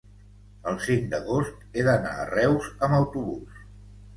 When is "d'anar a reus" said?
1.89-2.73